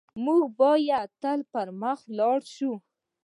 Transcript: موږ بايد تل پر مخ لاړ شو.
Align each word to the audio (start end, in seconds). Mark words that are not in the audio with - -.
موږ 0.23 0.41
بايد 0.59 1.09
تل 1.21 1.39
پر 1.51 1.67
مخ 1.81 1.99
لاړ 2.17 2.39
شو. 2.55 2.73